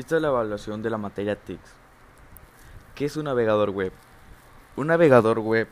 Esta 0.00 0.16
es 0.16 0.22
la 0.22 0.28
evaluación 0.28 0.80
de 0.80 0.88
la 0.88 0.96
materia 0.96 1.36
TICS. 1.36 1.74
¿Qué 2.94 3.04
es 3.04 3.18
un 3.18 3.24
navegador 3.24 3.68
web? 3.68 3.92
Un 4.74 4.86
navegador 4.86 5.40
web 5.40 5.68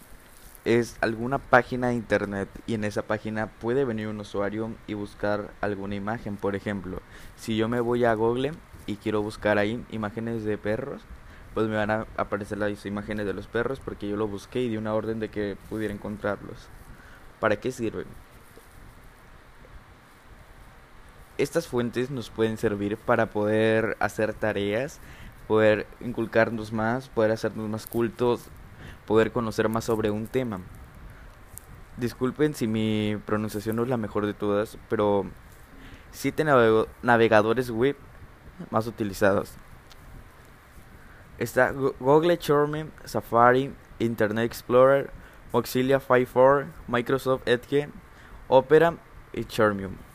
es 0.67 0.99
alguna 1.01 1.39
página 1.39 1.89
de 1.89 1.95
internet 1.95 2.51
y 2.67 2.75
en 2.75 2.85
esa 2.85 3.01
página 3.01 3.47
puede 3.47 3.87
venir 3.87 4.07
un 4.07 4.21
usuario 4.21 4.73
y 4.87 4.93
buscar 4.93 5.51
alguna 5.63 5.95
imagen. 5.95 6.37
Por 6.37 6.57
ejemplo, 6.57 7.01
si 7.37 7.57
yo 7.57 7.71
me 7.71 7.81
voy 7.81 8.05
a 8.05 8.13
Google 8.13 8.53
y 8.85 8.97
quiero 8.97 9.23
buscar 9.23 9.57
ahí 9.57 9.83
imágenes 9.93 10.45
de 10.45 10.59
perros, 10.59 11.01
pues 11.55 11.67
me 11.67 11.77
van 11.77 11.91
a 11.91 12.07
aparecer 12.19 12.59
las 12.59 12.85
imágenes 12.85 13.25
de 13.25 13.33
los 13.33 13.47
perros 13.47 13.81
porque 13.81 14.11
yo 14.11 14.19
lo 14.19 14.29
busqué 14.29 14.61
y 14.61 14.69
di 14.69 14.77
una 14.77 14.93
orden 14.93 15.21
de 15.21 15.31
que 15.31 15.57
pudiera 15.71 15.95
encontrarlos. 15.95 16.69
¿Para 17.41 17.57
qué 17.57 17.73
sirven? 17.73 18.05
Estas 21.39 21.69
fuentes 21.69 22.11
nos 22.11 22.31
pueden 22.31 22.57
servir 22.57 22.97
para 22.97 23.31
poder 23.31 23.97
hacer 24.01 24.35
tareas, 24.35 24.99
poder 25.47 25.87
inculcarnos 26.01 26.73
más, 26.73 27.09
poder 27.09 27.31
hacernos 27.31 27.69
más 27.69 27.87
cultos, 27.87 28.49
poder 29.07 29.31
conocer 29.31 29.69
más 29.69 29.85
sobre 29.85 30.11
un 30.11 30.27
tema. 30.27 30.61
Disculpen 31.97 32.55
si 32.55 32.67
mi 32.67 33.17
pronunciación 33.25 33.77
no 33.77 33.85
es 33.85 33.89
la 33.89 33.97
mejor 33.97 34.27
de 34.27 34.35
todas, 34.35 34.79
pero 34.89 35.27
siete 36.11 36.45
navegadores 37.03 37.71
web 37.71 37.97
más 38.71 38.89
utilizados. 38.89 39.53
Está 41.39 41.71
Google 41.71 42.37
Chrome, 42.39 42.87
Safari, 43.05 43.73
Internet 44.01 44.45
Explorer, 44.45 45.13
Mozilla 45.53 46.01
Firefox, 46.01 46.67
Microsoft 46.89 47.43
Edge, 47.47 47.89
Opera 48.49 48.97
y 49.33 49.45
Chromium. 49.45 50.08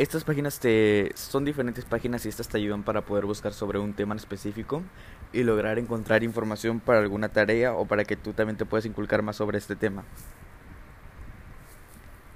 Estas 0.00 0.24
páginas 0.24 0.60
te 0.60 1.12
son 1.14 1.44
diferentes 1.44 1.84
páginas 1.84 2.24
y 2.24 2.30
estas 2.30 2.48
te 2.48 2.56
ayudan 2.56 2.84
para 2.84 3.04
poder 3.04 3.26
buscar 3.26 3.52
sobre 3.52 3.78
un 3.78 3.92
tema 3.92 4.14
en 4.14 4.18
específico 4.18 4.82
y 5.30 5.42
lograr 5.42 5.78
encontrar 5.78 6.24
información 6.24 6.80
para 6.80 7.00
alguna 7.00 7.28
tarea 7.28 7.74
o 7.74 7.84
para 7.84 8.06
que 8.06 8.16
tú 8.16 8.32
también 8.32 8.56
te 8.56 8.64
puedas 8.64 8.86
inculcar 8.86 9.20
más 9.20 9.36
sobre 9.36 9.58
este 9.58 9.76
tema. 9.76 10.04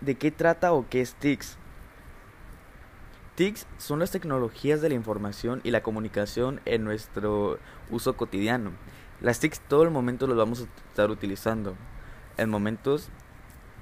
¿De 0.03 0.15
qué 0.17 0.31
trata 0.31 0.75
o 0.75 0.87
qué 0.91 1.01
es 1.01 1.15
TICS? 1.15 1.57
TICS 3.35 3.67
son 3.79 3.99
las 3.99 4.11
tecnologías 4.11 4.83
de 4.83 4.91
la 4.91 4.97
información 4.97 5.63
y 5.65 5.71
la 5.71 5.83
comunicación 5.83 6.61
en 6.67 6.85
nuestro 6.85 7.59
uso 7.91 8.15
cotidiano. 8.15 8.73
Las 9.23 9.41
TICs 9.41 9.61
todo 9.61 9.85
el 9.85 9.91
momento 9.91 10.27
las 10.27 10.37
vamos 10.37 10.61
a 10.61 10.65
estar 10.91 11.11
utilizando. 11.11 11.77
En 12.37 12.51
momentos 12.51 13.09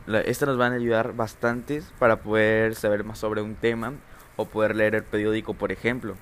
estas 0.06 0.48
nos 0.48 0.58
van 0.58 0.72
a 0.72 0.77
ayudar 0.77 1.14
bastantes 1.14 1.92
para 1.98 2.22
poder 2.22 2.75
saber 2.75 3.05
más 3.05 3.19
sobre 3.19 3.41
un 3.41 3.55
tema 3.55 3.95
o 4.36 4.47
poder 4.47 4.75
leer 4.75 4.94
el 4.94 5.05
periódico, 5.05 5.55
por 5.55 5.70
ejemplo. 5.70 6.17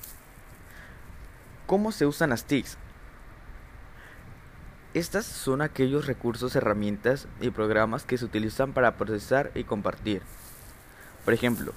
¿Cómo 1.67 1.92
se 1.92 2.06
usan 2.06 2.31
las 2.31 2.45
TICs? 2.45 2.77
Estas 4.92 5.25
son 5.25 5.62
aquellos 5.62 6.06
recursos, 6.06 6.56
herramientas 6.56 7.28
y 7.41 7.50
programas 7.50 8.05
que 8.05 8.19
se 8.19 8.25
utilizan 8.25 8.72
para 8.72 8.97
procesar 8.97 9.53
y 9.55 9.64
compartir. 9.64 10.22
Por 11.25 11.33
ejemplo, 11.33 11.72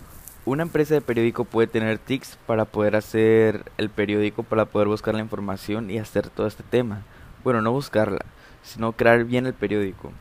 una 0.45 0.63
empresa 0.63 0.95
de 0.95 1.01
periódico 1.01 1.45
puede 1.45 1.67
tener 1.67 1.99
TICs 1.99 2.37
para 2.47 2.65
poder 2.65 2.95
hacer 2.95 3.71
el 3.77 3.89
periódico, 3.89 4.43
para 4.43 4.65
poder 4.65 4.87
buscar 4.87 5.13
la 5.13 5.21
información 5.21 5.91
y 5.91 5.99
hacer 5.99 6.29
todo 6.29 6.47
este 6.47 6.63
tema. 6.63 7.03
Bueno, 7.43 7.61
no 7.61 7.71
buscarla, 7.71 8.25
sino 8.63 8.93
crear 8.93 9.23
bien 9.25 9.45
el 9.45 9.53
periódico 9.53 10.11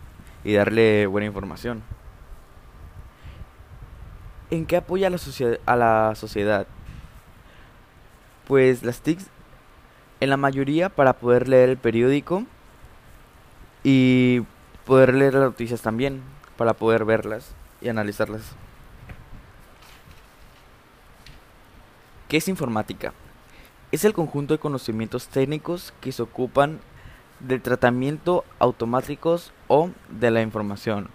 y 0.45 0.55
darle 0.55 1.07
buena 1.07 1.27
información. 1.27 1.83
¿En 4.51 4.67
qué 4.67 4.77
apoya 4.77 5.07
a 5.07 5.11
la, 5.11 5.19
a 5.67 5.77
la 5.77 6.15
sociedad? 6.15 6.67
Pues 8.47 8.83
las 8.83 9.01
TICs, 9.01 9.27
en 10.21 10.31
la 10.31 10.37
mayoría 10.37 10.89
para 10.89 11.15
poder 11.15 11.49
leer 11.49 11.71
el 11.71 11.79
periódico 11.79 12.45
y 13.83 14.43
poder 14.85 15.15
leer 15.15 15.35
las 15.35 15.45
noticias 15.45 15.81
también, 15.81 16.23
para 16.57 16.75
poder 16.75 17.05
verlas 17.05 17.55
y 17.81 17.89
analizarlas. 17.89 18.43
¿Qué 22.29 22.37
es 22.37 22.49
informática? 22.49 23.13
Es 23.91 24.05
el 24.05 24.15
conjunto 24.15 24.55
de 24.55 24.61
conocimientos 24.61 25.29
técnicos 25.29 25.93
que 26.01 26.13
se 26.13 26.23
ocupan 26.23 26.81
del 27.43 27.61
tratamiento 27.61 28.45
automáticos 28.59 29.53
o 29.69 29.91
de 30.09 30.31
la 30.31 30.43
información. 30.43 31.09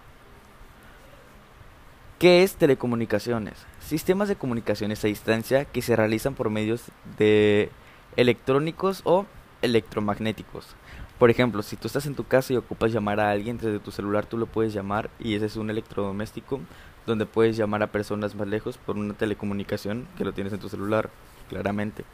¿Qué 2.18 2.42
es 2.42 2.56
telecomunicaciones? 2.56 3.54
Sistemas 3.80 4.28
de 4.28 4.36
comunicaciones 4.36 5.04
a 5.04 5.08
distancia 5.08 5.64
que 5.64 5.82
se 5.82 5.96
realizan 5.96 6.34
por 6.34 6.50
medios 6.50 6.82
de 7.16 7.70
electrónicos 8.16 9.02
o 9.04 9.24
electromagnéticos. 9.62 10.74
Por 11.18 11.30
ejemplo, 11.30 11.62
si 11.62 11.76
tú 11.76 11.86
estás 11.86 12.06
en 12.06 12.14
tu 12.14 12.24
casa 12.24 12.52
y 12.52 12.56
ocupas 12.56 12.92
llamar 12.92 13.20
a 13.20 13.30
alguien 13.30 13.56
desde 13.56 13.78
tu 13.78 13.90
celular, 13.90 14.26
tú 14.26 14.36
lo 14.36 14.46
puedes 14.46 14.72
llamar 14.72 15.10
y 15.18 15.34
ese 15.34 15.46
es 15.46 15.56
un 15.56 15.70
electrodoméstico 15.70 16.60
donde 17.06 17.26
puedes 17.26 17.56
llamar 17.56 17.82
a 17.82 17.92
personas 17.92 18.34
más 18.34 18.48
lejos 18.48 18.78
por 18.78 18.96
una 18.96 19.14
telecomunicación 19.14 20.06
que 20.16 20.24
lo 20.24 20.32
tienes 20.32 20.52
en 20.52 20.60
tu 20.60 20.68
celular, 20.68 21.10
claramente 21.48 22.04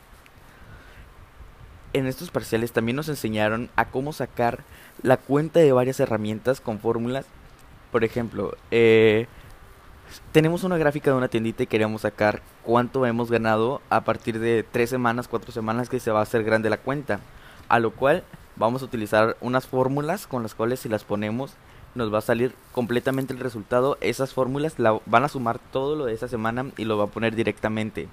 en 1.94 2.06
estos 2.06 2.30
parciales 2.30 2.72
también 2.72 2.96
nos 2.96 3.08
enseñaron 3.08 3.70
a 3.76 3.86
cómo 3.86 4.12
sacar 4.12 4.64
la 5.02 5.16
cuenta 5.16 5.60
de 5.60 5.72
varias 5.72 6.00
herramientas 6.00 6.60
con 6.60 6.78
fórmulas. 6.78 7.24
Por 7.92 8.04
ejemplo, 8.04 8.56
eh, 8.70 9.26
tenemos 10.32 10.64
una 10.64 10.76
gráfica 10.76 11.10
de 11.10 11.16
una 11.16 11.28
tiendita 11.28 11.62
y 11.62 11.68
queríamos 11.68 12.02
sacar 12.02 12.42
cuánto 12.64 13.06
hemos 13.06 13.30
ganado 13.30 13.80
a 13.88 14.02
partir 14.02 14.40
de 14.40 14.64
tres 14.64 14.90
semanas, 14.90 15.28
cuatro 15.28 15.52
semanas 15.52 15.88
que 15.88 16.00
se 16.00 16.10
va 16.10 16.18
a 16.18 16.24
hacer 16.24 16.44
grande 16.44 16.68
la 16.68 16.78
cuenta. 16.78 17.20
A 17.68 17.78
lo 17.78 17.92
cual 17.92 18.24
vamos 18.56 18.82
a 18.82 18.86
utilizar 18.86 19.36
unas 19.40 19.66
fórmulas 19.66 20.26
con 20.26 20.42
las 20.42 20.54
cuales 20.54 20.80
si 20.80 20.88
las 20.88 21.04
ponemos 21.04 21.54
nos 21.94 22.12
va 22.12 22.18
a 22.18 22.22
salir 22.22 22.54
completamente 22.72 23.32
el 23.32 23.40
resultado. 23.40 23.98
Esas 24.00 24.34
fórmulas 24.34 24.78
la, 24.80 25.00
van 25.06 25.24
a 25.24 25.28
sumar 25.28 25.60
todo 25.70 25.94
lo 25.94 26.06
de 26.06 26.14
esa 26.14 26.26
semana 26.26 26.66
y 26.76 26.84
lo 26.84 26.98
va 26.98 27.04
a 27.04 27.08
poner 27.08 27.36
directamente. 27.36 28.08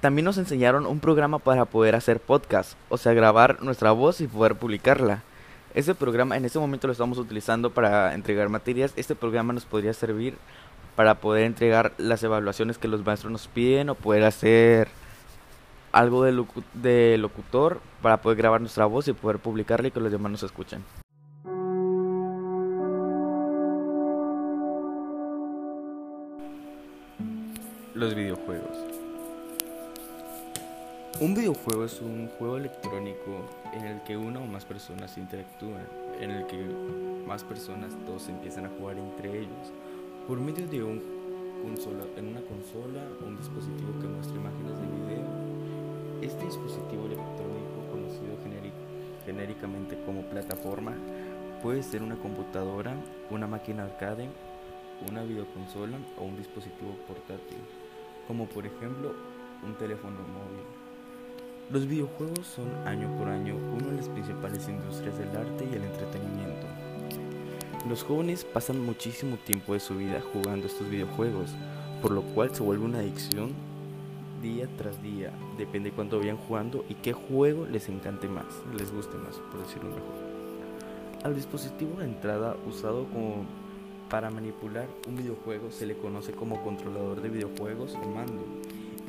También 0.00 0.26
nos 0.26 0.38
enseñaron 0.38 0.86
un 0.86 1.00
programa 1.00 1.40
para 1.40 1.64
poder 1.64 1.96
hacer 1.96 2.20
podcast, 2.20 2.74
o 2.88 2.98
sea, 2.98 3.14
grabar 3.14 3.62
nuestra 3.62 3.90
voz 3.90 4.20
y 4.20 4.28
poder 4.28 4.54
publicarla. 4.54 5.24
Ese 5.74 5.92
programa 5.94 6.36
en 6.36 6.44
este 6.44 6.60
momento 6.60 6.86
lo 6.86 6.92
estamos 6.92 7.18
utilizando 7.18 7.70
para 7.70 8.14
entregar 8.14 8.48
materias. 8.48 8.92
Este 8.94 9.16
programa 9.16 9.52
nos 9.52 9.64
podría 9.64 9.92
servir 9.92 10.38
para 10.94 11.16
poder 11.16 11.46
entregar 11.46 11.92
las 11.98 12.22
evaluaciones 12.22 12.78
que 12.78 12.86
los 12.86 13.04
maestros 13.04 13.32
nos 13.32 13.48
piden 13.48 13.90
o 13.90 13.96
poder 13.96 14.22
hacer 14.22 14.88
algo 15.90 16.22
de, 16.22 16.44
de 16.74 17.18
locutor 17.18 17.80
para 18.00 18.18
poder 18.18 18.38
grabar 18.38 18.60
nuestra 18.60 18.86
voz 18.86 19.08
y 19.08 19.12
poder 19.12 19.40
publicarla 19.40 19.88
y 19.88 19.90
que 19.90 20.00
los 20.00 20.12
demás 20.12 20.30
nos 20.30 20.42
escuchen. 20.44 20.84
Los 27.94 28.14
videojuegos. 28.14 29.07
Un 31.20 31.34
videojuego 31.34 31.84
es 31.84 32.00
un 32.00 32.28
juego 32.38 32.58
electrónico 32.58 33.40
en 33.72 33.84
el 33.84 34.00
que 34.04 34.16
una 34.16 34.38
o 34.38 34.46
más 34.46 34.64
personas 34.64 35.18
interactúan, 35.18 35.84
en 36.20 36.30
el 36.30 36.46
que 36.46 36.64
más 37.26 37.42
personas 37.42 37.92
todos 38.06 38.28
empiezan 38.28 38.66
a 38.66 38.68
jugar 38.68 38.98
entre 38.98 39.36
ellos 39.40 39.72
por 40.28 40.38
medio 40.38 40.68
de 40.68 40.80
un 40.80 41.02
consola, 41.64 42.04
en 42.16 42.28
una 42.28 42.40
consola 42.42 43.02
o 43.20 43.26
un 43.26 43.36
dispositivo 43.36 43.98
que 44.00 44.06
muestra 44.06 44.36
imágenes 44.36 44.78
de 44.78 44.86
video. 44.86 45.26
Este 46.22 46.44
dispositivo 46.44 47.06
electrónico, 47.06 47.90
conocido 47.90 48.38
genéricamente 49.26 49.98
como 50.06 50.22
plataforma, 50.22 50.94
puede 51.64 51.82
ser 51.82 52.04
una 52.04 52.14
computadora, 52.14 52.94
una 53.30 53.48
máquina 53.48 53.86
arcade, 53.86 54.28
una 55.10 55.24
videoconsola 55.24 55.98
o 56.16 56.26
un 56.26 56.36
dispositivo 56.36 56.92
portátil, 57.08 57.58
como 58.28 58.46
por 58.46 58.64
ejemplo 58.66 59.14
un 59.66 59.74
teléfono 59.78 60.20
móvil. 60.20 60.77
Los 61.70 61.86
videojuegos 61.86 62.46
son 62.46 62.70
año 62.86 63.14
por 63.18 63.28
año 63.28 63.54
una 63.54 63.88
de 63.88 63.96
las 63.98 64.08
principales 64.08 64.66
industrias 64.70 65.18
del 65.18 65.28
arte 65.36 65.68
y 65.70 65.76
el 65.76 65.82
entretenimiento. 65.82 66.66
Los 67.86 68.04
jóvenes 68.04 68.46
pasan 68.46 68.80
muchísimo 68.80 69.36
tiempo 69.36 69.74
de 69.74 69.80
su 69.80 69.94
vida 69.94 70.22
jugando 70.32 70.66
estos 70.66 70.88
videojuegos, 70.88 71.50
por 72.00 72.12
lo 72.12 72.22
cual 72.22 72.54
se 72.54 72.62
vuelve 72.62 72.86
una 72.86 73.00
adicción 73.00 73.52
día 74.40 74.66
tras 74.78 75.02
día. 75.02 75.30
Depende 75.58 75.92
cuánto 75.92 76.18
vayan 76.18 76.38
jugando 76.38 76.86
y 76.88 76.94
qué 76.94 77.12
juego 77.12 77.66
les 77.66 77.90
encante 77.90 78.28
más, 78.28 78.46
les 78.74 78.90
guste 78.90 79.18
más, 79.18 79.36
por 79.50 79.60
decirlo 79.60 79.90
mejor. 79.90 81.22
Al 81.22 81.34
dispositivo 81.34 81.98
de 81.98 82.06
entrada 82.06 82.56
usado 82.66 83.04
como 83.12 83.44
para 84.08 84.30
manipular 84.30 84.86
un 85.06 85.16
videojuego 85.16 85.70
se 85.70 85.84
le 85.84 85.98
conoce 85.98 86.32
como 86.32 86.62
controlador 86.62 87.20
de 87.20 87.28
videojuegos 87.28 87.94
o 87.94 88.08
mando 88.08 88.42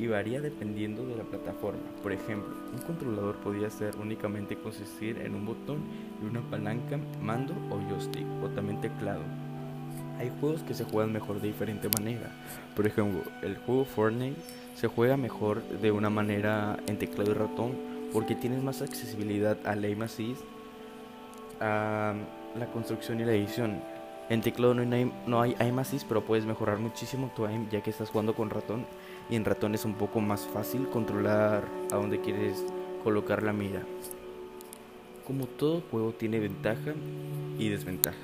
y 0.00 0.06
varía 0.06 0.40
dependiendo 0.40 1.04
de 1.04 1.14
la 1.14 1.24
plataforma. 1.24 1.82
Por 2.02 2.12
ejemplo, 2.12 2.54
un 2.72 2.80
controlador 2.80 3.36
podría 3.36 3.68
ser 3.68 3.94
únicamente 3.96 4.56
consistir 4.56 5.18
en 5.18 5.34
un 5.34 5.44
botón 5.44 5.80
y 6.22 6.26
una 6.26 6.40
palanca, 6.40 6.98
mando 7.22 7.52
o 7.70 7.78
joystick 7.88 8.26
o 8.42 8.48
también 8.48 8.80
teclado. 8.80 9.20
Hay 10.18 10.32
juegos 10.40 10.62
que 10.62 10.74
se 10.74 10.84
juegan 10.84 11.12
mejor 11.12 11.40
de 11.40 11.48
diferente 11.48 11.88
manera. 11.98 12.32
Por 12.74 12.86
ejemplo, 12.86 13.22
el 13.42 13.56
juego 13.58 13.84
Fortnite 13.84 14.40
Se 14.74 14.88
juega 14.88 15.18
mejor 15.18 15.62
de 15.62 15.92
una 15.92 16.08
manera 16.08 16.78
en 16.86 16.96
teclado 16.98 17.32
y 17.32 17.34
ratón 17.34 17.72
porque 18.14 18.34
tienes 18.34 18.62
más 18.62 18.80
accesibilidad 18.80 19.58
al 19.66 19.84
aim 19.84 20.00
assist, 20.00 20.40
a 21.60 22.14
la 22.58 22.66
construcción 22.72 23.20
y 23.20 23.24
la 23.26 23.32
edición. 23.32 23.82
En 24.30 24.40
teclado 24.40 24.74
no 24.74 24.94
hay, 24.94 25.12
no 25.26 25.42
hay 25.42 25.54
aim 25.58 25.78
assist, 25.78 26.06
pero 26.08 26.24
puedes 26.24 26.46
mejorar 26.46 26.78
muchísimo 26.78 27.30
tu 27.36 27.44
aim 27.44 27.68
ya 27.68 27.82
que 27.82 27.90
estás 27.90 28.08
jugando 28.08 28.34
con 28.34 28.48
ratón 28.48 28.86
y 29.30 29.36
en 29.36 29.44
ratón 29.44 29.74
es 29.74 29.84
un 29.84 29.94
poco 29.94 30.20
más 30.20 30.46
fácil 30.46 30.88
controlar 30.88 31.64
a 31.92 31.96
dónde 31.96 32.20
quieres 32.20 32.64
colocar 33.04 33.42
la 33.42 33.52
mira. 33.52 33.82
Como 35.26 35.46
todo 35.46 35.82
juego 35.90 36.12
tiene 36.12 36.40
ventaja 36.40 36.94
y 37.58 37.68
desventaja. 37.68 38.18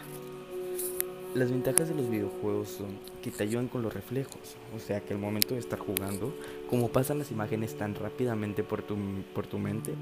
Las 1.34 1.50
ventajas 1.50 1.90
de 1.90 1.94
los 1.94 2.08
videojuegos 2.08 2.68
son 2.70 2.98
que 3.22 3.30
te 3.30 3.44
ayudan 3.44 3.68
con 3.68 3.82
los 3.82 3.92
reflejos, 3.92 4.56
o 4.74 4.80
sea 4.80 5.00
que 5.00 5.12
al 5.12 5.20
momento 5.20 5.54
de 5.54 5.60
estar 5.60 5.78
jugando, 5.78 6.34
como 6.70 6.88
pasan 6.88 7.18
las 7.18 7.30
imágenes 7.30 7.76
tan 7.76 7.94
rápidamente 7.94 8.64
por 8.64 8.82
tu, 8.82 8.96
por 9.34 9.46
tu 9.46 9.58
mente, 9.58 9.94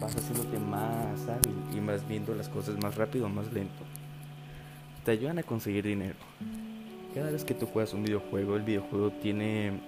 vas 0.00 0.16
haciéndote 0.16 0.58
más 0.58 1.28
hábil 1.28 1.54
y 1.76 1.80
vas 1.80 2.08
viendo 2.08 2.34
las 2.34 2.48
cosas 2.48 2.82
más 2.82 2.96
rápido, 2.96 3.28
más 3.28 3.52
lento. 3.52 3.84
Te 5.04 5.10
ayudan 5.12 5.38
a 5.38 5.42
conseguir 5.42 5.84
dinero. 5.84 6.16
Cada 7.14 7.30
vez 7.30 7.44
que 7.44 7.54
tú 7.54 7.66
juegas 7.66 7.92
un 7.92 8.02
videojuego, 8.02 8.56
el 8.56 8.62
videojuego 8.62 9.10
tiene 9.10 9.78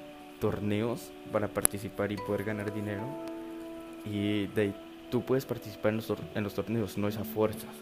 torneos 0.40 1.11
para 1.32 1.49
participar 1.49 2.12
y 2.12 2.17
poder 2.17 2.44
ganar 2.44 2.73
dinero. 2.73 3.02
Y 4.05 4.46
de 4.49 4.62
ahí 4.62 4.75
tú 5.11 5.23
puedes 5.23 5.46
participar 5.46 5.90
en 5.90 5.96
los, 5.96 6.12
en 6.35 6.44
los 6.44 6.55
torneos, 6.55 6.99
no 6.99 7.08
es 7.08 7.17
a 7.17 7.25
fuerzas. 7.25 7.75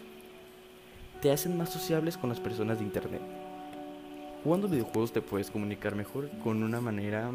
Te 1.21 1.31
hacen 1.31 1.57
más 1.57 1.69
sociables 1.69 2.17
con 2.17 2.29
las 2.29 2.39
personas 2.39 2.79
de 2.79 2.85
internet. 2.85 3.21
Jugando 4.43 4.67
videojuegos 4.67 5.11
te 5.11 5.21
puedes 5.21 5.49
comunicar 5.49 5.95
mejor 5.95 6.29
con 6.43 6.63
una 6.63 6.79
manera 6.79 7.31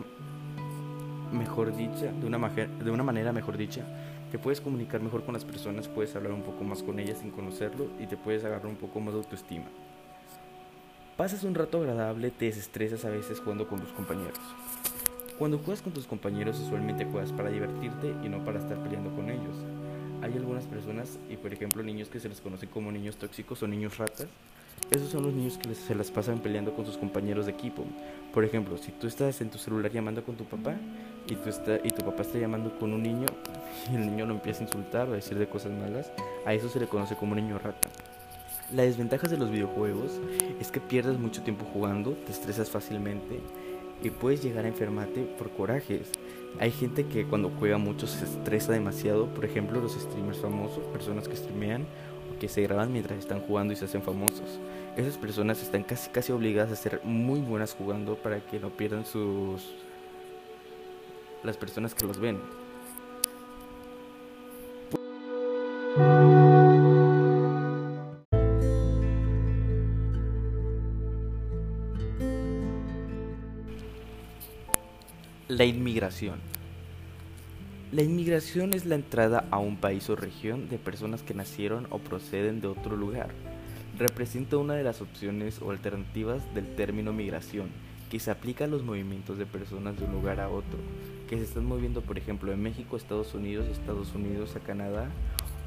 mejor 1.33 1.75
dicha, 1.75 2.13
de 2.13 2.27
una, 2.27 2.39
de 2.49 2.91
una 2.91 3.03
manera 3.03 3.33
mejor 3.33 3.57
dicha, 3.57 3.83
te 4.31 4.39
puedes 4.39 4.61
comunicar 4.61 5.01
mejor 5.01 5.25
con 5.25 5.35
las 5.35 5.45
personas, 5.45 5.89
puedes 5.89 6.15
hablar 6.15 6.33
un 6.33 6.43
poco 6.43 6.65
más 6.65 6.83
con 6.83 6.99
ellas 6.99 7.19
sin 7.19 7.31
conocerlo 7.31 7.89
y 7.99 8.07
te 8.07 8.17
puedes 8.17 8.45
agarrar 8.45 8.67
un 8.67 8.77
poco 8.77 9.01
más 9.01 9.15
de 9.15 9.21
autoestima. 9.21 9.67
Pasas 11.17 11.45
un 11.45 11.55
rato 11.55 11.79
agradable, 11.79 12.31
te 12.31 12.47
desestresas 12.47 13.05
a 13.05 13.11
veces 13.11 13.41
jugando 13.41 13.69
con 13.69 13.81
tus 13.81 13.93
compañeros. 13.93 14.41
Cuando 15.43 15.59
juegas 15.59 15.83
con 15.83 15.93
tus 15.93 16.07
compañeros 16.07 16.61
usualmente 16.61 17.05
juegas 17.05 17.33
para 17.33 17.51
divertirte 17.51 18.15
y 18.25 18.29
no 18.29 18.45
para 18.45 18.61
estar 18.61 18.81
peleando 18.81 19.13
con 19.13 19.29
ellos. 19.29 19.57
Hay 20.23 20.35
algunas 20.35 20.67
personas, 20.67 21.19
y 21.29 21.37
por 21.37 21.53
ejemplo 21.53 21.83
niños 21.83 22.09
que 22.09 22.21
se 22.21 22.29
les 22.29 22.41
conoce 22.41 22.69
como 22.69 22.93
niños 22.93 23.17
tóxicos 23.17 23.61
o 23.61 23.67
niños 23.67 23.99
ratas, 23.99 24.29
esos 24.93 25.09
son 25.09 25.25
los 25.25 25.35
niños 25.35 25.59
que 25.59 25.75
se 25.75 25.97
las 25.97 26.13
pasan 26.13 26.39
peleando 26.39 26.73
con 26.77 26.87
sus 26.87 26.97
compañeros 26.97 27.47
de 27.47 27.51
equipo. 27.51 27.85
Por 28.33 28.45
ejemplo, 28.45 28.79
si 28.79 28.93
tú 28.93 29.09
estás 29.09 29.41
en 29.41 29.51
tu 29.51 29.59
celular 29.59 29.91
llamando 29.91 30.23
con 30.23 30.37
tu 30.37 30.45
papá 30.45 30.77
y, 31.27 31.35
tú 31.35 31.49
está, 31.49 31.75
y 31.83 31.91
tu 31.91 32.05
papá 32.05 32.23
está 32.23 32.39
llamando 32.39 32.79
con 32.79 32.93
un 32.93 33.03
niño 33.03 33.27
y 33.91 33.97
el 33.97 34.07
niño 34.07 34.27
lo 34.27 34.35
empieza 34.35 34.61
a 34.61 34.67
insultar 34.67 35.09
o 35.09 35.13
a 35.15 35.17
decir 35.17 35.37
de 35.37 35.49
cosas 35.49 35.73
malas, 35.73 36.13
a 36.47 36.55
eso 36.55 36.69
se 36.69 36.79
le 36.79 36.87
conoce 36.87 37.17
como 37.17 37.35
niño 37.35 37.59
rata. 37.59 37.89
La 38.73 38.85
desventaja 38.85 39.27
de 39.27 39.39
los 39.39 39.51
videojuegos 39.51 40.21
es 40.61 40.71
que 40.71 40.81
pierdes 40.81 41.19
mucho 41.19 41.43
tiempo 41.43 41.65
jugando, 41.73 42.13
te 42.13 42.31
estresas 42.31 42.71
fácilmente 42.71 43.41
y 44.03 44.11
puedes 44.11 44.43
llegar 44.43 44.65
a 44.65 44.69
enfermarte 44.69 45.23
por 45.39 45.51
corajes. 45.51 46.11
Hay 46.59 46.71
gente 46.71 47.07
que 47.07 47.25
cuando 47.25 47.51
juega 47.59 47.79
mucho 47.79 48.07
se 48.07 48.25
estresa 48.25 48.73
demasiado, 48.73 49.27
por 49.27 49.45
ejemplo 49.45 49.81
los 49.81 49.95
streamers 49.95 50.39
famosos, 50.39 50.85
personas 50.93 51.29
que 51.29 51.37
streamean 51.37 51.83
o 52.33 52.39
que 52.39 52.49
se 52.49 52.63
graban 52.63 52.93
mientras 52.93 53.19
están 53.19 53.41
jugando 53.41 53.73
y 53.73 53.77
se 53.77 53.87
hacen 53.87 54.03
famosos. 54.03 54.59
Esas 54.97 55.17
personas 55.17 55.63
están 55.63 55.83
casi 55.83 56.11
casi 56.11 56.33
obligadas 56.33 56.73
a 56.73 56.77
ser 56.77 57.01
muy 57.05 57.41
buenas 57.41 57.75
jugando 57.75 58.17
para 58.17 58.41
que 58.41 58.59
no 58.59 58.71
pierdan 58.71 59.07
sus 59.07 59.73
las 61.43 61.57
personas 61.57 61.95
que 61.95 62.07
los 62.07 62.19
ven. 62.19 62.39
La 75.63 75.67
inmigración. 75.67 76.41
La 77.93 78.03
inmigración 78.03 78.75
es 78.75 78.85
la 78.85 78.97
entrada 78.97 79.45
a 79.53 79.59
un 79.59 79.77
país 79.77 80.11
o 80.11 80.17
región 80.17 80.69
de 80.69 80.77
personas 80.77 81.23
que 81.23 81.35
nacieron 81.35 81.87
o 81.91 82.01
proceden 82.01 82.61
de 82.61 82.67
otro 82.67 82.97
lugar. 82.97 83.29
Representa 83.97 84.57
una 84.57 84.75
de 84.75 84.83
las 84.83 85.01
opciones 85.01 85.63
o 85.63 85.71
alternativas 85.71 86.43
del 86.53 86.75
término 86.75 87.13
migración, 87.13 87.69
que 88.11 88.19
se 88.19 88.33
aplica 88.33 88.65
a 88.65 88.67
los 88.67 88.83
movimientos 88.83 89.39
de 89.39 89.47
personas 89.47 89.97
de 89.97 90.05
un 90.05 90.11
lugar 90.11 90.41
a 90.41 90.49
otro, 90.49 90.81
que 91.29 91.37
se 91.37 91.45
están 91.45 91.65
moviendo 91.65 92.01
por 92.01 92.19
ejemplo 92.19 92.51
de 92.51 92.57
México 92.57 92.97
a 92.97 92.99
Estados 92.99 93.33
Unidos, 93.33 93.69
Estados 93.69 94.13
Unidos 94.17 94.57
a 94.57 94.59
Canadá, 94.59 95.11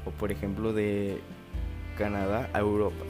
o 0.04 0.10
por 0.10 0.30
ejemplo 0.30 0.74
de 0.74 1.20
Canadá 1.96 2.50
a 2.52 2.58
Europa. 2.58 3.02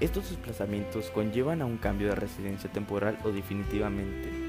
Estos 0.00 0.28
desplazamientos 0.28 1.08
conllevan 1.08 1.62
a 1.62 1.64
un 1.64 1.78
cambio 1.78 2.08
de 2.08 2.16
residencia 2.16 2.70
temporal 2.70 3.16
o 3.24 3.30
definitivamente 3.30 4.43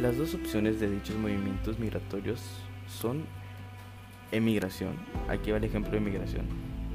las 0.00 0.18
dos 0.18 0.34
opciones 0.34 0.80
de 0.80 0.90
dichos 0.90 1.16
movimientos 1.16 1.78
migratorios 1.78 2.40
son 2.88 3.24
emigración, 4.32 4.94
aquí 5.28 5.52
va 5.52 5.58
el 5.58 5.64
ejemplo 5.64 5.92
de 5.92 5.98
emigración, 5.98 6.46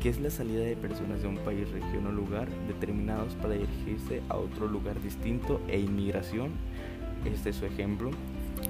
que 0.02 0.10
es 0.10 0.20
la 0.20 0.30
salida 0.30 0.62
de 0.62 0.76
personas 0.76 1.22
de 1.22 1.30
un 1.30 1.38
país, 1.38 1.70
región 1.72 2.08
o 2.08 2.12
lugar 2.12 2.50
determinados 2.68 3.36
para 3.36 3.54
dirigirse 3.54 4.22
a 4.28 4.36
otro 4.36 4.68
lugar 4.68 5.02
distinto 5.02 5.62
e 5.70 5.80
inmigración, 5.80 6.52
este 7.26 7.52
es 7.52 7.56
su 7.56 7.66
ejemplo, 7.66 8.12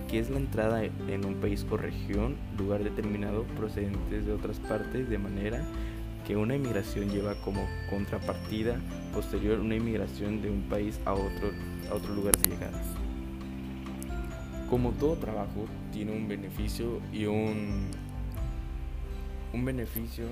que 0.08 0.20
es 0.20 0.30
la 0.30 0.38
entrada 0.38 0.84
en 0.84 1.26
un 1.26 1.36
país 1.36 1.66
o 1.70 1.78
región, 1.78 2.36
lugar 2.58 2.84
determinado 2.84 3.44
procedentes 3.58 4.28
de 4.28 4.31
otras 4.31 4.60
partes 4.60 5.10
de 5.10 5.18
manera 5.18 5.66
que 6.28 6.36
una 6.36 6.56
inmigración 6.56 7.10
lleva 7.10 7.34
como 7.42 7.68
contrapartida 7.90 8.80
posterior 9.14 9.60
una 9.60 9.76
inmigración 9.76 10.44
de 10.44 10.52
un 10.52 10.62
país 10.64 11.00
a 11.06 11.14
otro, 11.14 11.52
a 11.90 11.96
otro 11.96 12.14
lugar 12.14 12.38
de 12.38 12.50
llegada 12.50 12.99
como 14.69 14.92
todo 14.92 15.16
trabajo 15.16 15.66
tiene 15.92 16.12
un 16.12 16.27
beneficio 16.27 17.01
y 17.12 17.25
un, 17.25 17.88
un 19.54 19.66
beneficio 19.66 20.25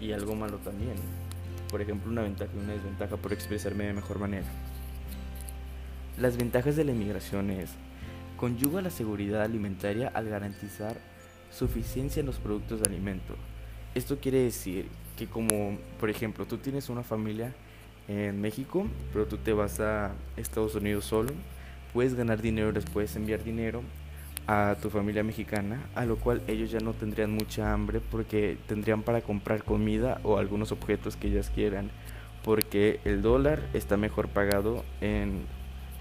y 0.00 0.12
algo 0.12 0.34
malo 0.34 0.58
también. 0.58 0.94
Por 1.70 1.80
ejemplo, 1.82 2.10
una 2.10 2.22
ventaja 2.22 2.50
y 2.54 2.58
una 2.58 2.72
desventaja 2.72 3.16
por 3.16 3.32
expresarme 3.32 3.84
de 3.84 3.92
mejor 3.92 4.18
manera. 4.18 4.46
Las 6.18 6.36
ventajas 6.36 6.76
de 6.76 6.84
la 6.84 6.92
inmigración 6.92 7.50
es 7.50 7.70
conyuga 8.36 8.80
la 8.80 8.90
seguridad 8.90 9.42
alimentaria 9.42 10.08
al 10.08 10.28
garantizar 10.28 10.96
suficiencia 11.50 12.20
en 12.20 12.26
los 12.26 12.38
productos 12.38 12.80
de 12.80 12.88
alimento. 12.88 13.34
Esto 13.94 14.18
quiere 14.18 14.38
decir 14.38 14.86
que 15.18 15.26
como, 15.26 15.76
por 15.98 16.08
ejemplo, 16.08 16.46
tú 16.46 16.56
tienes 16.58 16.88
una 16.88 17.02
familia 17.02 17.52
en 18.08 18.40
México, 18.40 18.86
pero 19.12 19.26
tú 19.26 19.36
te 19.36 19.52
vas 19.52 19.80
a 19.80 20.12
Estados 20.36 20.74
Unidos 20.74 21.04
solo, 21.04 21.32
puedes 21.92 22.14
ganar 22.14 22.40
dinero, 22.40 22.72
les 22.72 22.84
puedes 22.84 23.14
enviar 23.16 23.42
dinero 23.42 23.82
a 24.46 24.76
tu 24.80 24.90
familia 24.90 25.22
mexicana, 25.22 25.80
a 25.94 26.04
lo 26.04 26.16
cual 26.16 26.42
ellos 26.48 26.70
ya 26.70 26.80
no 26.80 26.92
tendrían 26.92 27.30
mucha 27.30 27.72
hambre 27.72 28.00
porque 28.00 28.56
tendrían 28.66 29.02
para 29.02 29.20
comprar 29.20 29.62
comida 29.62 30.20
o 30.24 30.38
algunos 30.38 30.72
objetos 30.72 31.16
que 31.16 31.28
ellas 31.28 31.50
quieran, 31.54 31.90
porque 32.42 33.00
el 33.04 33.22
dólar 33.22 33.60
está 33.74 33.96
mejor 33.96 34.28
pagado 34.28 34.84
en 35.00 35.42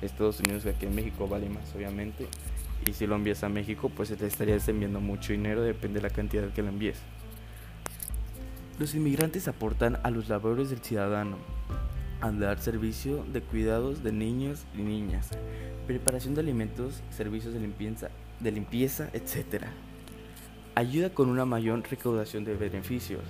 Estados 0.02 0.40
Unidos 0.40 0.64
que 0.64 0.70
aquí 0.70 0.86
en 0.86 0.96
México, 0.96 1.28
vale 1.28 1.50
más 1.50 1.76
obviamente, 1.76 2.28
y 2.86 2.94
si 2.94 3.06
lo 3.06 3.16
envías 3.16 3.44
a 3.44 3.50
México 3.50 3.90
pues 3.90 4.10
te 4.10 4.26
estarías 4.26 4.68
enviando 4.68 5.00
mucho 5.00 5.34
dinero, 5.34 5.62
depende 5.62 6.00
de 6.00 6.08
la 6.08 6.14
cantidad 6.14 6.50
que 6.50 6.62
lo 6.62 6.70
envíes. 6.70 7.00
Los 8.80 8.96
inmigrantes 8.96 9.50
aportan 9.50 10.00
a 10.04 10.10
los 10.10 10.30
labores 10.30 10.70
del 10.70 10.80
ciudadano 10.80 11.38
al 12.22 12.40
dar 12.40 12.60
servicio 12.60 13.26
de 13.32 13.42
cuidados 13.42 14.04
de 14.04 14.12
niños 14.14 14.66
y 14.78 14.82
niñas, 14.82 15.30
preparación 15.90 16.36
de 16.36 16.42
alimentos, 16.42 17.02
servicios 17.10 17.52
de 17.52 17.60
limpieza, 17.62 18.10
de 18.40 18.52
limpieza, 18.52 19.10
etc. 19.12 19.64
Ayuda 20.76 21.10
con 21.10 21.30
una 21.30 21.46
mayor 21.46 21.82
recaudación 21.90 22.46
de 22.46 22.54
beneficios. 22.54 23.24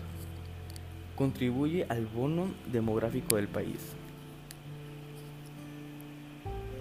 Contribuye 1.15 1.85
al 1.87 2.05
bono 2.05 2.47
demográfico 2.69 3.37
del 3.37 3.47
país. 3.47 3.79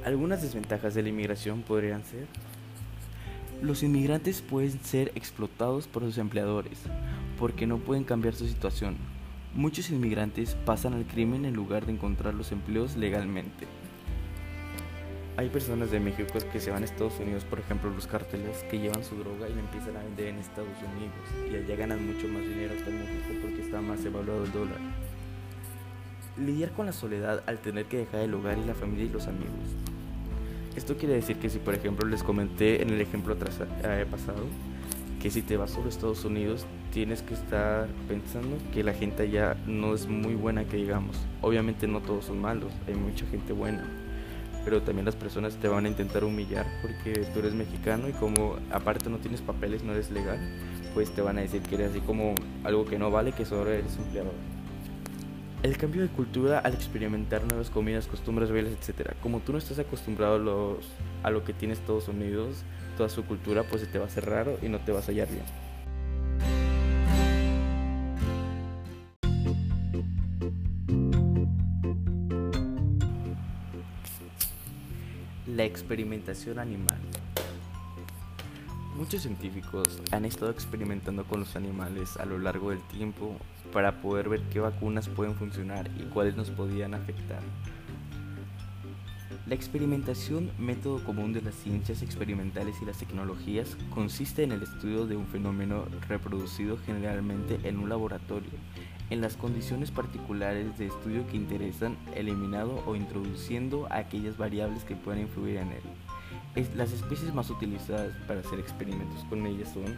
Algunas 0.04 0.42
desventajas 0.42 0.94
de 0.94 1.04
la 1.04 1.11
inmigración 1.11 1.62
podrían 1.62 2.02
ser 2.02 2.26
los 3.62 3.85
inmigrantes 3.85 4.42
pueden 4.42 4.82
ser 4.82 5.12
explotados 5.14 5.87
por 5.87 6.02
sus 6.02 6.18
empleadores 6.18 6.78
porque 7.38 7.68
no 7.68 7.78
pueden 7.78 8.02
cambiar 8.02 8.35
su 8.35 8.49
situación. 8.49 8.97
Muchos 9.54 9.90
inmigrantes 9.90 10.56
pasan 10.64 10.94
al 10.94 11.06
crimen 11.06 11.44
en 11.44 11.54
lugar 11.54 11.87
de 11.87 11.92
encontrar 11.92 12.35
los 12.35 12.50
empleos 12.50 12.97
legalmente. 12.97 13.66
Hay 15.38 15.50
personas 15.50 15.92
de 15.92 16.00
México 16.00 16.33
que 16.52 16.59
se 16.59 16.73
van 16.73 16.83
a 16.83 16.85
Estados 16.85 17.21
Unidos, 17.21 17.45
por 17.45 17.61
ejemplo, 17.61 17.88
los 17.90 18.09
carteles 18.09 18.64
que 18.68 18.80
llevan 18.80 19.04
su 19.04 19.14
droga 19.14 19.49
y 19.49 19.54
la 19.54 19.61
empiezan 19.61 19.97
a 19.97 20.02
vender 20.02 20.26
en 20.26 20.38
Estados 20.38 20.76
Unidos 20.97 21.52
y 21.52 21.54
allá 21.54 21.76
ganan 21.76 22.04
mucho 22.04 22.26
más 22.26 22.42
dinero 22.42 22.75
que 22.75 22.90
en 22.90 22.99
México 22.99 23.38
porque 23.40 23.62
está 23.62 23.80
más 23.80 24.04
evaluado 24.04 24.42
el 24.42 24.50
dólar. 24.50 24.78
Lidiar 26.38 26.73
con 26.73 26.87
la 26.87 26.92
soledad 26.92 27.45
al 27.47 27.59
tener 27.59 27.85
que 27.85 27.99
dejar 27.99 28.23
el 28.23 28.35
hogar 28.35 28.59
y 28.59 28.64
la 28.64 28.75
familia 28.75 29.04
y 29.04 29.11
los 29.11 29.28
amigos. 29.28 29.54
Esto 30.75 30.97
quiere 30.97 31.14
decir 31.14 31.37
que 31.37 31.49
si 31.49 31.61
por 31.61 31.76
ejemplo 31.76 32.09
les 32.09 32.25
comenté 32.25 32.83
en 32.83 32.90
el 32.90 33.00
ejemplo 33.00 33.37
eh, 33.85 34.07
pasado 34.11 34.45
que 35.23 35.30
si 35.30 35.42
te 35.42 35.57
vas 35.57 35.71
sobre 35.71 35.90
Estados 35.90 36.25
Unidos 36.25 36.66
tienes 36.92 37.23
que 37.23 37.35
estar 37.35 37.87
pensando 38.09 38.57
que 38.75 38.83
la 38.83 38.92
gente 38.92 39.23
allá 39.23 39.57
no 39.68 39.95
es 39.95 40.09
muy 40.09 40.35
buena 40.35 40.64
que 40.64 40.78
digamos. 40.78 41.16
Obviamente 41.42 41.87
no 41.87 42.00
todos 42.00 42.25
son 42.25 42.40
malos, 42.40 42.73
hay 42.88 42.95
mucha 42.95 43.25
gente 43.26 43.52
buena. 43.52 44.08
Pero 44.68 44.82
también 44.82 45.06
las 45.06 45.16
personas 45.16 45.56
te 45.56 45.66
van 45.66 45.87
a 45.87 45.88
intentar 45.88 46.25
humillar 46.25 46.66
porque 46.82 47.26
tú 47.32 47.38
eres 47.38 47.54
mexicano 47.54 48.06
y 48.06 48.12
como 48.12 48.56
aparte 48.70 49.08
no 49.08 49.16
tienes 49.16 49.40
papeles, 49.40 49.82
no 49.82 49.92
eres 49.92 50.10
legal, 50.10 50.38
pues 50.92 51.10
te 51.10 51.22
van 51.22 51.38
a 51.38 51.40
decir 51.40 51.62
que 51.62 51.76
eres 51.76 51.92
así 51.92 52.00
como 52.00 52.34
algo 52.64 52.84
que 52.84 52.98
no 52.98 53.10
vale, 53.10 53.32
que 53.32 53.46
solo 53.46 53.70
eres 53.70 53.96
empleado. 53.96 54.30
El 55.62 55.78
cambio 55.78 56.02
de 56.02 56.08
cultura 56.08 56.58
al 56.58 56.75
experimentar 56.75 57.44
nuevas 57.44 57.70
comidas, 57.70 58.08
costumbres, 58.08 58.50
bailes, 58.50 58.75
etc. 58.75 59.12
Como 59.22 59.40
tú 59.40 59.52
no 59.52 59.58
estás 59.58 59.78
acostumbrado 59.78 60.78
a, 61.22 61.30
lo 61.30 61.44
que 61.44 61.54
tiene 61.54 61.72
Estados 61.72 62.06
Unidos, 62.08 62.58
toda 62.98 63.08
su 63.08 63.25
cultura, 63.25 63.62
pues 63.62 63.80
se 63.80 63.87
te 63.87 63.98
va 63.98 64.04
a 64.04 64.08
hacer 64.08 64.26
raro 64.26 64.58
y 64.60 64.68
no 64.68 64.80
te 64.80 64.92
vas 64.92 65.08
a 65.08 65.12
hallar 65.12 65.28
bien. 65.28 65.67
Experimentación 75.68 76.58
animal. 76.58 76.98
Muchos 78.96 79.22
científicos 79.22 80.02
han 80.10 80.25
estado 80.25 80.50
experimentando 80.50 81.25
con 81.25 81.40
los 81.40 81.54
animales 81.54 82.16
a 82.16 82.25
lo 82.25 82.38
largo 82.38 82.70
del 82.70 82.80
tiempo 82.80 83.37
para 83.72 84.00
poder 84.00 84.28
ver 84.28 84.40
qué 84.50 84.58
vacunas 84.58 85.08
pueden 85.08 85.37
funcionar 85.37 85.88
y 85.98 86.02
cuáles 86.04 86.37
nos 86.37 86.50
podían 86.50 86.94
afectar. 86.94 87.40
La 89.49 89.55
experimentación, 89.55 90.50
método 90.59 91.02
común 91.05 91.33
de 91.33 91.40
las 91.40 91.55
ciencias 91.55 92.02
experimentales 92.02 92.76
y 92.83 92.85
las 92.85 92.99
tecnologías, 92.99 93.78
consiste 93.95 94.43
en 94.43 94.52
el 94.52 94.62
estudio 94.62 95.07
de 95.07 95.17
un 95.17 95.26
fenómeno 95.26 95.87
reproducido 96.07 96.76
generalmente 96.85 97.59
en 97.67 97.78
un 97.78 97.88
laboratorio, 97.88 98.50
en 99.09 99.23
las 99.23 99.38
condiciones 99.38 99.90
particulares 99.90 100.76
de 100.76 100.88
estudio 100.88 101.26
que 101.28 101.38
interesan, 101.38 101.97
eliminando 102.14 102.85
o 102.87 102.95
introduciendo 102.95 103.88
aquellas 103.90 104.37
variables 104.37 104.85
que 104.85 104.97
puedan 104.97 105.23
influir 105.23 105.57
en 105.57 105.73
él. 105.73 106.67
Las 106.76 106.93
especies 106.93 107.33
más 107.33 107.49
utilizadas 107.49 108.12
para 108.26 108.40
hacer 108.40 108.61
experimentos 108.61 109.25
con 109.31 109.47
ellas 109.47 109.73
son 109.73 109.97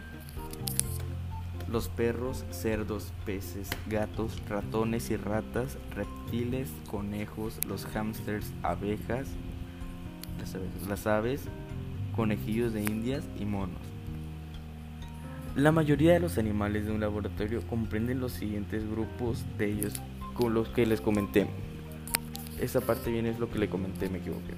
los 1.71 1.87
perros, 1.87 2.45
cerdos, 2.51 3.13
peces, 3.25 3.69
gatos, 3.87 4.41
ratones 4.49 5.09
y 5.09 5.17
ratas, 5.17 5.77
reptiles, 5.95 6.69
conejos, 6.89 7.59
los 7.65 7.85
hámsters, 7.85 8.51
abejas, 8.61 9.27
las 10.87 11.07
aves, 11.07 11.43
conejillos 12.15 12.73
de 12.73 12.83
indias 12.83 13.23
y 13.39 13.45
monos. 13.45 13.81
La 15.55 15.71
mayoría 15.71 16.13
de 16.13 16.19
los 16.19 16.37
animales 16.37 16.85
de 16.85 16.91
un 16.91 17.01
laboratorio 17.01 17.61
comprenden 17.67 18.19
los 18.19 18.33
siguientes 18.33 18.89
grupos 18.89 19.45
de 19.57 19.71
ellos 19.71 19.93
con 20.33 20.53
los 20.53 20.69
que 20.69 20.85
les 20.85 21.01
comenté. 21.01 21.47
Esa 22.59 22.81
parte 22.81 23.11
bien 23.11 23.25
es 23.25 23.39
lo 23.39 23.49
que 23.49 23.59
le 23.59 23.69
comenté, 23.69 24.09
me 24.09 24.19
equivoqué. 24.19 24.53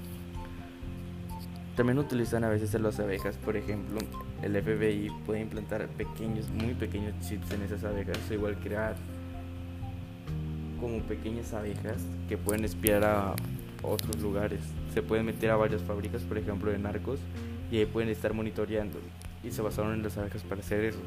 También 1.76 1.98
utilizan 1.98 2.44
a 2.44 2.50
veces 2.50 2.76
a 2.76 2.80
las 2.80 3.00
abejas, 3.00 3.36
por 3.38 3.58
ejemplo, 3.58 3.98
el 4.44 4.62
FBI 4.62 5.12
puede 5.26 5.42
implantar 5.42 5.88
pequeños, 5.88 6.48
muy 6.50 6.76
pequeños 6.76 7.14
chips 7.28 7.52
en 7.52 7.64
esas 7.64 7.84
abejas, 7.84 8.18
o 8.30 8.34
igual 8.34 8.58
crear 8.60 8.96
como 10.80 11.00
pequeñas 11.00 11.52
abejas 11.54 11.98
que 12.30 12.38
pueden 12.38 12.64
espiar 12.64 13.04
a 13.04 13.34
otros 13.82 14.22
lugares. 14.22 14.60
Se 14.94 15.02
pueden 15.02 15.26
meter 15.26 15.50
a 15.50 15.56
varias 15.56 15.82
fábricas, 15.82 16.22
por 16.22 16.38
ejemplo, 16.38 16.70
de 16.70 16.78
narcos, 16.78 17.20
y 17.72 17.78
ahí 17.78 17.86
pueden 17.88 18.10
estar 18.10 18.34
monitoreando. 18.34 19.00
Y 19.44 19.50
se 19.50 19.64
basaron 19.64 19.94
en 19.94 20.04
las 20.04 20.16
abejas 20.18 20.44
para 20.44 20.62
hacer 20.62 20.84
eso. 20.84 21.00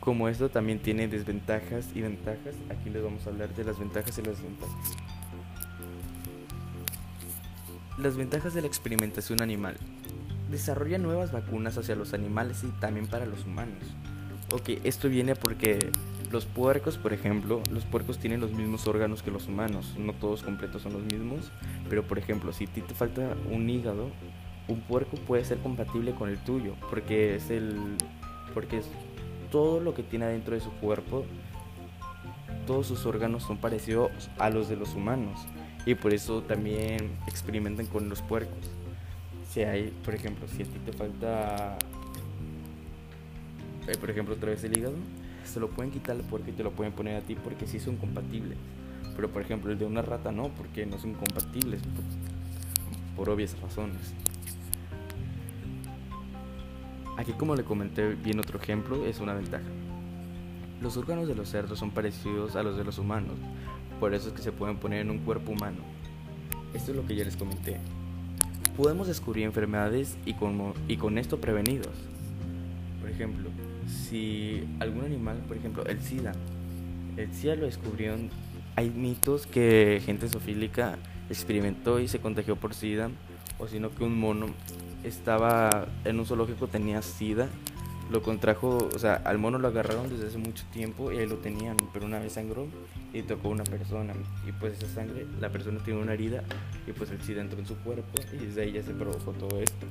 Como 0.00 0.28
esto 0.28 0.48
también 0.48 0.80
tiene 0.80 1.06
desventajas 1.06 1.90
y 1.94 2.00
ventajas, 2.00 2.56
aquí 2.70 2.90
les 2.90 3.04
vamos 3.04 3.24
a 3.26 3.30
hablar 3.30 3.54
de 3.54 3.64
las 3.64 3.78
ventajas 3.78 4.18
y 4.18 4.22
las 4.22 4.36
desventajas. 4.36 5.05
Las 7.98 8.18
ventajas 8.18 8.52
de 8.52 8.60
la 8.60 8.66
experimentación 8.66 9.40
animal. 9.40 9.78
Desarrolla 10.50 10.98
nuevas 10.98 11.32
vacunas 11.32 11.78
hacia 11.78 11.96
los 11.96 12.12
animales 12.12 12.62
y 12.62 12.66
también 12.78 13.06
para 13.06 13.24
los 13.24 13.46
humanos. 13.46 13.84
Ok, 14.52 14.80
esto 14.84 15.08
viene 15.08 15.34
porque 15.34 15.90
los 16.30 16.44
puercos, 16.44 16.98
por 16.98 17.14
ejemplo, 17.14 17.62
los 17.70 17.86
puercos 17.86 18.18
tienen 18.18 18.40
los 18.40 18.52
mismos 18.52 18.86
órganos 18.86 19.22
que 19.22 19.30
los 19.30 19.48
humanos. 19.48 19.94
No 19.98 20.12
todos 20.12 20.42
completos 20.42 20.82
son 20.82 20.92
los 20.92 21.04
mismos, 21.04 21.50
pero 21.88 22.06
por 22.06 22.18
ejemplo, 22.18 22.52
si 22.52 22.64
a 22.64 22.68
ti 22.68 22.82
te 22.82 22.94
falta 22.94 23.34
un 23.50 23.70
hígado, 23.70 24.10
un 24.68 24.82
puerco 24.82 25.16
puede 25.16 25.46
ser 25.46 25.56
compatible 25.58 26.14
con 26.14 26.28
el 26.28 26.36
tuyo, 26.36 26.74
porque 26.90 27.36
es 27.36 27.48
el 27.48 27.96
porque 28.52 28.76
es 28.76 28.90
todo 29.50 29.80
lo 29.80 29.94
que 29.94 30.02
tiene 30.02 30.26
adentro 30.26 30.54
de 30.54 30.60
su 30.60 30.70
cuerpo, 30.72 31.24
todos 32.66 32.88
sus 32.88 33.06
órganos 33.06 33.44
son 33.44 33.56
parecidos 33.56 34.10
a 34.38 34.50
los 34.50 34.68
de 34.68 34.76
los 34.76 34.94
humanos 34.94 35.46
y 35.86 35.94
por 35.94 36.12
eso 36.12 36.42
también 36.42 37.12
experimentan 37.28 37.86
con 37.86 38.08
los 38.08 38.20
puercos. 38.20 38.70
Si 39.48 39.62
hay, 39.62 39.92
por 40.04 40.14
ejemplo, 40.14 40.46
si 40.48 40.64
a 40.64 40.66
ti 40.66 40.78
te 40.84 40.92
falta, 40.92 41.78
eh, 43.86 43.96
por 43.98 44.10
ejemplo, 44.10 44.34
otra 44.34 44.50
vez 44.50 44.64
el 44.64 44.76
hígado, 44.76 44.96
se 45.44 45.60
lo 45.60 45.70
pueden 45.70 45.92
quitar 45.92 46.16
al 46.16 46.22
puerco 46.22 46.50
y 46.50 46.52
te 46.52 46.64
lo 46.64 46.72
pueden 46.72 46.92
poner 46.92 47.16
a 47.16 47.20
ti 47.20 47.36
porque 47.36 47.68
sí 47.68 47.78
son 47.78 47.96
compatibles. 47.96 48.58
Pero 49.14 49.30
por 49.30 49.40
ejemplo, 49.40 49.70
el 49.72 49.78
de 49.78 49.86
una 49.86 50.02
rata 50.02 50.32
no, 50.32 50.48
porque 50.50 50.84
no 50.84 50.98
son 50.98 51.14
compatibles 51.14 51.80
por, 53.16 53.30
obvias 53.30 53.58
razones. 53.60 54.12
Aquí 57.16 57.32
como 57.32 57.54
le 57.54 57.64
comenté 57.64 58.14
bien 58.14 58.40
otro 58.40 58.58
ejemplo, 58.58 59.06
es 59.06 59.20
una 59.20 59.32
ventaja. 59.32 59.64
Los 60.82 60.98
órganos 60.98 61.28
de 61.28 61.34
los 61.34 61.48
cerdos 61.48 61.78
son 61.78 61.92
parecidos 61.92 62.56
a 62.56 62.62
los 62.62 62.76
de 62.76 62.84
los 62.84 62.98
humanos, 62.98 63.36
por 63.98 64.14
eso 64.14 64.28
es 64.28 64.34
que 64.34 64.42
se 64.42 64.52
pueden 64.52 64.76
poner 64.76 65.00
en 65.00 65.10
un 65.10 65.18
cuerpo 65.18 65.52
humano. 65.52 65.78
Esto 66.74 66.90
es 66.90 66.96
lo 66.96 67.06
que 67.06 67.16
ya 67.16 67.24
les 67.24 67.36
comenté. 67.36 67.78
Podemos 68.76 69.06
descubrir 69.06 69.44
enfermedades 69.44 70.16
y 70.26 70.34
con, 70.34 70.74
y 70.88 70.96
con 70.96 71.18
esto 71.18 71.40
prevenidos. 71.40 71.94
Por 73.00 73.10
ejemplo, 73.10 73.50
si 73.88 74.64
algún 74.80 75.04
animal, 75.04 75.38
por 75.48 75.56
ejemplo, 75.56 75.84
el 75.86 76.00
SIDA, 76.00 76.32
el 77.16 77.32
SIDA 77.32 77.56
lo 77.56 77.66
descubrieron, 77.66 78.28
hay 78.74 78.90
mitos 78.90 79.46
que 79.46 80.02
gente 80.04 80.28
sofílica 80.28 80.98
experimentó 81.30 81.98
y 81.98 82.08
se 82.08 82.18
contagió 82.18 82.56
por 82.56 82.74
SIDA, 82.74 83.10
o 83.58 83.66
sino 83.66 83.90
que 83.90 84.04
un 84.04 84.18
mono 84.18 84.48
estaba 85.02 85.88
en 86.04 86.18
un 86.18 86.26
zoológico 86.26 86.66
tenía 86.66 87.00
SIDA 87.00 87.48
lo 88.10 88.22
contrajo, 88.22 88.88
o 88.94 88.98
sea, 88.98 89.14
al 89.14 89.38
mono 89.38 89.58
lo 89.58 89.68
agarraron 89.68 90.08
desde 90.08 90.28
hace 90.28 90.38
mucho 90.38 90.64
tiempo 90.72 91.10
y 91.10 91.18
ahí 91.18 91.26
lo 91.26 91.36
tenían, 91.36 91.76
pero 91.92 92.06
una 92.06 92.18
vez 92.18 92.34
sangró 92.34 92.68
y 93.12 93.22
tocó 93.22 93.48
a 93.48 93.50
una 93.52 93.64
persona 93.64 94.14
y 94.46 94.52
pues 94.52 94.74
esa 94.74 94.88
sangre, 94.88 95.26
la 95.40 95.50
persona 95.50 95.80
tiene 95.82 96.00
una 96.00 96.12
herida 96.12 96.44
y 96.86 96.92
pues 96.92 97.10
el 97.10 97.20
SIDA 97.20 97.40
entró 97.40 97.58
en 97.58 97.66
su 97.66 97.76
cuerpo 97.78 98.20
y 98.32 98.36
desde 98.46 98.62
ahí 98.62 98.72
ya 98.72 98.82
se 98.82 98.92
provocó 98.92 99.32
todo 99.32 99.60
esto. 99.60 99.86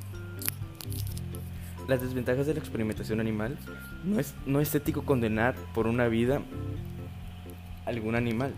Las 1.88 2.02
desventajas 2.02 2.48
de 2.48 2.54
la 2.54 2.60
experimentación 2.60 3.20
animal 3.20 3.58
no 4.04 4.20
es, 4.20 4.34
no 4.46 4.60
es 4.60 4.74
ético 4.74 5.04
condenar 5.04 5.56
por 5.74 5.86
una 5.86 6.08
vida 6.08 6.42
algún 7.86 8.16
animal. 8.16 8.54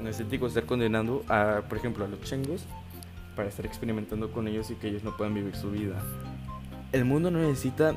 No 0.00 0.08
es 0.08 0.20
ético 0.20 0.46
estar 0.46 0.66
condenando 0.66 1.24
a, 1.28 1.62
por 1.68 1.78
ejemplo, 1.78 2.04
a 2.04 2.08
los 2.08 2.20
chengos 2.20 2.66
para 3.34 3.48
estar 3.48 3.66
experimentando 3.66 4.30
con 4.30 4.46
ellos 4.46 4.70
y 4.70 4.74
que 4.74 4.88
ellos 4.88 5.02
no 5.02 5.16
puedan 5.16 5.34
vivir 5.34 5.56
su 5.56 5.70
vida 5.70 6.00
el 6.96 7.04
mundo 7.04 7.30
no 7.30 7.38
necesita 7.40 7.94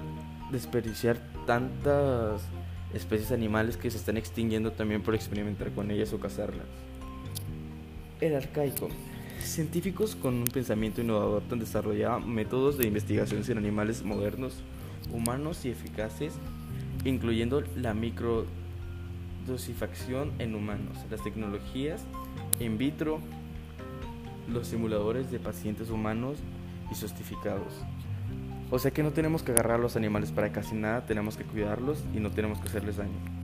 desperdiciar 0.51 1.17
tantas 1.47 2.41
especies 2.93 3.31
animales 3.31 3.77
que 3.77 3.89
se 3.89 3.97
están 3.97 4.17
extinguiendo 4.17 4.73
también 4.73 5.01
por 5.01 5.15
experimentar 5.15 5.71
con 5.71 5.89
ellas 5.89 6.11
o 6.11 6.19
cazarlas. 6.19 6.65
El 8.19 8.35
arcaico. 8.35 8.89
Científicos 9.41 10.17
con 10.17 10.33
un 10.33 10.43
pensamiento 10.43 10.99
innovador 10.99 11.43
han 11.49 11.59
desarrollado 11.59 12.19
métodos 12.19 12.77
de 12.77 12.87
investigación 12.87 13.45
sin 13.45 13.57
animales 13.57 14.03
modernos, 14.03 14.55
humanos 15.13 15.63
y 15.63 15.69
eficaces, 15.69 16.33
incluyendo 17.05 17.63
la 17.77 17.93
microdosifacción 17.93 20.33
en 20.39 20.55
humanos, 20.55 20.97
las 21.09 21.23
tecnologías 21.23 22.01
in 22.59 22.77
vitro, 22.77 23.21
los 24.49 24.67
simuladores 24.67 25.31
de 25.31 25.39
pacientes 25.39 25.89
humanos 25.89 26.39
y 26.91 26.95
sostificados. 26.95 27.73
O 28.71 28.77
sea 28.77 28.91
que 28.91 29.01
no 29.01 29.11
tenemos 29.11 29.41
que 29.41 29.51
agarrar 29.51 29.79
a 29.79 29.81
los 29.81 29.95
animales 29.95 30.31
para 30.31 30.51
casi 30.51 30.75
nada, 30.75 31.05
tenemos 31.05 31.37
que 31.37 31.43
cuidarlos 31.43 32.03
y 32.13 32.19
no 32.19 32.29
tenemos 32.29 32.59
que 32.59 32.67
hacerles 32.67 32.97
daño. 32.97 33.38